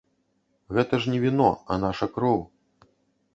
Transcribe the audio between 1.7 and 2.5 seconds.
а наша кроў.